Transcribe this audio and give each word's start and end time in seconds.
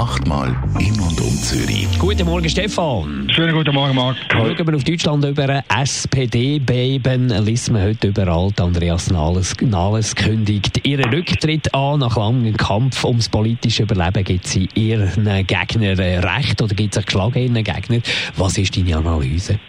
Achtmal 0.00 0.56
in 0.78 0.98
und 0.98 1.20
um 1.20 1.28
Zürich. 1.28 1.86
Guten 1.98 2.24
Morgen, 2.24 2.48
Stefan. 2.48 3.28
Schönen 3.34 3.54
guten 3.54 3.74
Morgen, 3.74 3.94
Marc. 3.94 4.16
Schauen 4.32 4.56
wir 4.56 4.74
auf 4.74 4.82
Deutschland 4.82 5.22
über 5.26 5.62
SPD-Beben. 5.68 7.28
Liest 7.44 7.70
man 7.70 7.82
heute 7.82 8.08
überall. 8.08 8.50
Andreas 8.58 9.10
Nahles, 9.10 9.54
Nahles 9.60 10.16
kündigt 10.16 10.86
ihren 10.86 11.12
Rücktritt 11.12 11.74
an. 11.74 12.00
Nach 12.00 12.16
langem 12.16 12.56
Kampf 12.56 13.04
ums 13.04 13.28
politische 13.28 13.82
Überleben 13.82 14.24
gibt 14.24 14.46
sie 14.46 14.70
ihren 14.74 15.28
Gegner 15.46 15.98
recht 15.98 16.62
oder 16.62 16.74
gibt 16.74 16.96
es 16.96 17.04
geschlagen 17.04 17.38
ihren 17.38 17.62
Gegner. 17.62 17.98
Was 18.38 18.56
ist 18.56 18.74
deine 18.78 18.96
Analyse? 18.96 19.60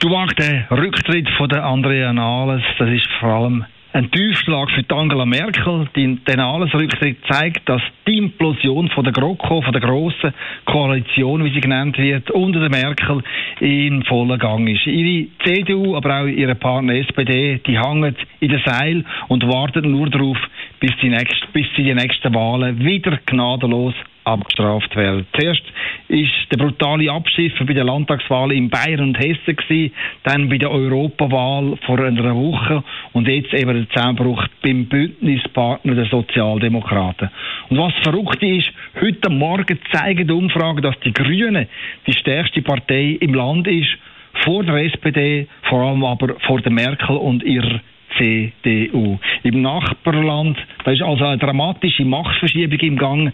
Du 0.00 0.10
magst 0.10 0.38
den 0.38 0.66
Rücktritt 0.70 1.26
von 1.38 1.48
der 1.48 1.64
Andrea 1.64 2.12
Nahles, 2.12 2.62
das 2.78 2.90
ist 2.90 3.08
vor 3.18 3.30
allem 3.30 3.64
ein 3.92 4.10
Tiefschlag 4.10 4.70
für 4.70 4.84
Angela 4.94 5.26
Merkel. 5.26 5.88
Der 5.94 6.36
Nahles-Rücktritt 6.36 7.18
zeigt, 7.28 7.68
dass 7.68 7.82
die 8.06 8.18
Implosion 8.18 8.88
von 8.90 9.04
der 9.04 9.12
GroKo, 9.12 9.62
von 9.62 9.72
der 9.72 9.80
grossen 9.80 10.32
Koalition, 10.64 11.44
wie 11.44 11.52
sie 11.52 11.60
genannt 11.60 11.98
wird, 11.98 12.30
unter 12.30 12.60
der 12.60 12.70
Merkel 12.70 13.22
in 13.60 14.04
vollen 14.04 14.38
Gang 14.38 14.68
ist. 14.68 14.86
Ihre 14.86 15.28
CDU, 15.44 15.96
aber 15.96 16.20
auch 16.20 16.26
ihre 16.26 16.54
Partner 16.54 16.94
SPD, 16.94 17.60
die 17.66 17.78
hängen 17.78 18.14
in 18.38 18.48
den 18.48 18.62
Seil 18.64 19.04
und 19.28 19.46
warten 19.46 19.90
nur 19.90 20.08
darauf, 20.08 20.38
bis, 20.78 20.92
die 21.02 21.08
nächste, 21.08 21.46
bis 21.52 21.66
sie 21.76 21.82
die 21.82 21.94
nächsten 21.94 22.34
Wahlen 22.34 22.78
wieder 22.84 23.18
gnadenlos 23.26 23.94
abgestraft 24.24 24.94
werden. 24.96 25.26
Zuerst 25.38 25.62
ist 26.08 26.32
der 26.50 26.56
brutale 26.56 27.10
Abschiff 27.10 27.52
bei 27.58 27.72
der 27.72 27.84
Landtagswahl 27.84 28.52
in 28.52 28.68
Bayern 28.68 29.00
und 29.00 29.18
Hessen 29.18 29.56
gewesen, 29.56 29.92
dann 30.24 30.48
bei 30.48 30.58
der 30.58 30.70
Europawahl 30.70 31.76
vor 31.86 31.98
einer 31.98 32.34
Woche 32.34 32.82
und 33.12 33.28
jetzt 33.28 33.54
eben 33.54 33.74
der 33.74 33.88
Zusammenbruch 33.90 34.46
beim 34.62 34.86
Bündnispartner 34.86 35.94
der 35.94 36.06
Sozialdemokraten. 36.06 37.30
Und 37.68 37.78
was 37.78 37.92
verrückt 38.02 38.42
ist, 38.42 38.70
heute 39.00 39.30
Morgen 39.30 39.78
zeigen 39.92 40.26
die 40.26 40.32
Umfragen, 40.32 40.82
dass 40.82 40.98
die 41.00 41.12
Grünen 41.12 41.66
die 42.06 42.12
stärkste 42.12 42.62
Partei 42.62 43.18
im 43.20 43.34
Land 43.34 43.66
ist, 43.66 43.90
vor 44.44 44.64
der 44.64 44.76
SPD, 44.76 45.46
vor 45.68 45.82
allem 45.82 46.04
aber 46.04 46.34
vor 46.46 46.60
der 46.60 46.72
Merkel 46.72 47.16
und 47.16 47.42
ihrer 47.42 47.80
CDU. 48.16 49.18
Im 49.42 49.62
Nachbarland, 49.62 50.58
da 50.84 50.90
ist 50.90 51.02
also 51.02 51.24
eine 51.24 51.38
dramatische 51.38 52.04
Machtverschiebung 52.04 52.78
im 52.80 52.96
Gang. 52.96 53.32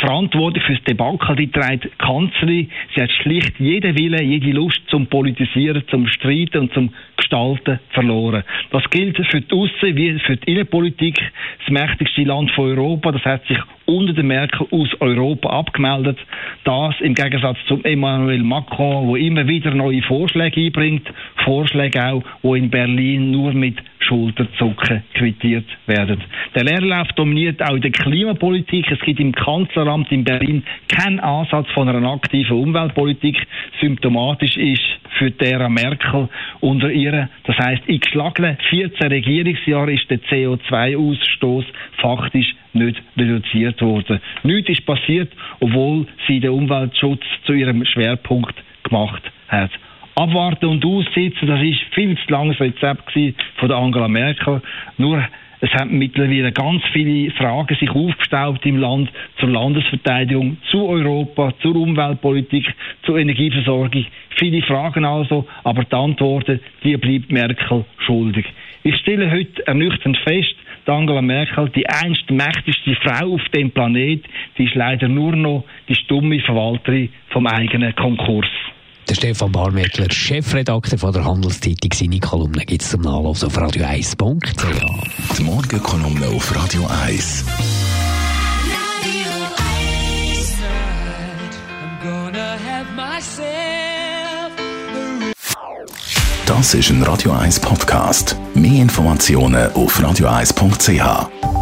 Verantwortung 0.00 0.62
für 0.62 0.74
das 0.74 0.84
Debakel 0.84 1.36
die 1.36 1.50
trägt 1.50 1.84
die 1.84 1.90
Kanzlerin. 1.98 2.70
Sie 2.94 3.02
hat 3.02 3.10
schlicht 3.10 3.58
jeden 3.58 3.96
Wille, 3.96 4.22
jede 4.22 4.50
Lust 4.50 4.80
zum 4.88 5.06
Politisieren, 5.06 5.82
zum 5.88 6.06
Streiten 6.08 6.58
und 6.58 6.74
zum 6.74 6.92
Gestalten 7.16 7.80
verloren. 7.90 8.44
Das 8.70 8.88
gilt 8.90 9.16
für 9.26 9.40
die 9.40 9.54
Aussen- 9.54 9.96
wie 9.96 10.18
für 10.20 10.36
die 10.36 10.52
Innenpolitik. 10.52 11.18
Das 11.58 11.70
mächtigste 11.70 12.22
Land 12.22 12.50
von 12.52 12.70
Europa, 12.70 13.12
das 13.12 13.24
hat 13.24 13.46
sich 13.46 13.58
unter 13.86 14.12
der 14.12 14.24
Merkel 14.24 14.66
aus 14.70 14.88
Europa 15.00 15.48
abgemeldet. 15.48 16.18
Das 16.64 16.94
im 17.00 17.14
Gegensatz 17.14 17.58
zum 17.66 17.84
Emmanuel 17.84 18.42
Macron, 18.42 19.06
wo 19.06 19.16
immer 19.16 19.46
wieder 19.46 19.72
neue 19.74 20.02
Vorschläge 20.02 20.60
einbringt. 20.60 21.08
Vorschläge 21.44 22.04
auch, 22.04 22.22
wo 22.42 22.54
in 22.54 22.70
Berlin 22.70 23.30
nur 23.30 23.52
mit 23.52 23.76
Schulterzucken 24.06 25.02
quittiert 25.14 25.66
werden. 25.86 26.22
Der 26.54 26.64
Leerlauf 26.64 27.08
dominiert 27.16 27.62
auch 27.62 27.78
die 27.78 27.90
Klimapolitik. 27.90 28.90
Es 28.90 29.00
gibt 29.00 29.20
im 29.20 29.32
Kanzleramt 29.32 30.10
in 30.12 30.24
Berlin 30.24 30.62
keinen 30.88 31.20
Ansatz 31.20 31.68
von 31.74 31.88
einer 31.88 32.10
aktiven 32.12 32.58
Umweltpolitik. 32.58 33.36
Symptomatisch 33.80 34.56
ist 34.56 34.82
für 35.18 35.30
der 35.30 35.68
Merkel 35.68 36.28
unter 36.60 36.90
ihr. 36.90 37.28
Das 37.44 37.56
heißt, 37.58 37.82
in 37.86 38.00
geschlagenen 38.00 38.56
14 38.68 39.08
Regierungsjahren 39.08 39.94
ist 39.94 40.10
der 40.10 40.20
CO2-Ausstoß 40.20 41.64
faktisch 41.98 42.54
nicht 42.72 43.02
reduziert 43.16 43.80
worden. 43.80 44.20
Nichts 44.42 44.70
ist 44.70 44.86
passiert, 44.86 45.32
obwohl 45.60 46.06
sie 46.26 46.40
den 46.40 46.50
Umweltschutz 46.50 47.22
zu 47.44 47.52
ihrem 47.52 47.84
Schwerpunkt 47.84 48.54
gemacht 48.84 49.22
hat. 49.48 49.70
Abwarten 50.18 50.64
und 50.64 50.82
aussitzen, 50.82 51.46
das 51.46 51.60
ist 51.60 51.78
viel 51.94 52.16
zu 52.16 52.32
langes 52.32 52.58
Rezept 52.58 53.12
von 53.12 53.68
der 53.68 53.76
Angela 53.76 54.08
Merkel. 54.08 54.62
Nur 54.96 55.22
es 55.60 55.70
haben 55.74 55.98
mittlerweile 55.98 56.52
ganz 56.52 56.82
viele 56.94 57.30
Fragen 57.32 57.76
sich 57.76 57.90
aufgestaut 57.90 58.64
im 58.64 58.78
Land 58.78 59.10
zur 59.38 59.50
Landesverteidigung, 59.50 60.56
zu 60.70 60.86
Europa, 60.86 61.52
zur 61.60 61.76
Umweltpolitik, 61.76 62.66
zur 63.02 63.18
Energieversorgung. 63.18 64.06
Viele 64.38 64.62
Fragen 64.62 65.04
also, 65.04 65.46
aber 65.64 65.84
die 65.84 65.94
Antworten, 65.94 66.60
die 66.82 66.96
bleibt 66.96 67.30
Merkel 67.30 67.84
schuldig. 67.98 68.46
Ich 68.84 68.96
stelle 68.96 69.30
heute 69.30 69.66
ernüchternd 69.66 70.16
fest, 70.18 70.54
Angela 70.86 71.20
Merkel, 71.20 71.68
die 71.70 71.86
einst 71.88 72.30
mächtigste 72.30 72.94
Frau 73.02 73.34
auf 73.34 73.44
dem 73.54 73.70
Planet, 73.70 74.24
die 74.56 74.64
ist 74.64 74.76
leider 74.76 75.08
nur 75.08 75.36
noch 75.36 75.64
die 75.88 75.94
stumme 75.94 76.40
Verwalterin 76.40 77.10
vom 77.28 77.46
eigenen 77.46 77.94
Konkurs. 77.96 78.46
Der 79.08 79.14
Stefan 79.14 79.52
Barmettler, 79.52 80.10
Chefredakteur 80.10 80.98
von 80.98 81.12
der 81.12 81.24
Handelszeitung, 81.24 81.92
seine 81.94 82.18
Kolumne 82.18 82.64
gibt 82.64 82.82
es 82.82 82.90
zum 82.90 83.02
Nachlesen 83.02 83.46
auf 83.46 83.56
radio1.ch. 83.56 85.38
Die 85.38 85.42
Morgenkolumne 85.44 86.26
auf 86.28 86.54
Radio 86.54 86.84
1. 87.04 87.44
Das 96.46 96.74
ist 96.74 96.90
ein 96.90 97.02
Radio 97.04 97.32
1 97.32 97.60
Podcast. 97.60 98.36
Mehr 98.54 98.82
Informationen 98.82 99.72
auf 99.72 100.00
radio1.ch. 100.00 101.55